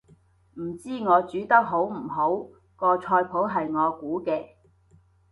[0.55, 4.55] 唔知我煮得好唔好，個菜譜係我估嘅